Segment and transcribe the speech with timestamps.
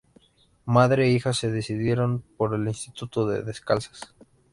[0.65, 4.15] Madre e hijas se decidieron por el instituto de descalzas.